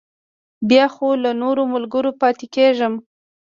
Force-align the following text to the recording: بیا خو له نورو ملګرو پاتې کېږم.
بیا 0.69 0.85
خو 0.95 1.07
له 1.23 1.31
نورو 1.41 1.61
ملګرو 1.73 2.11
پاتې 2.21 2.45
کېږم. 2.55 2.93